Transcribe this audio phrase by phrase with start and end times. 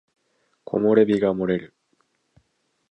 [0.65, 1.75] 木漏れ日が漏れる